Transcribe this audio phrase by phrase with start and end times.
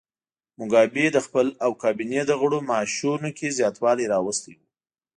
[0.57, 4.59] موګابي د خپل او کابینې د غړو معاشونو کې زیاتوالی راوستی و.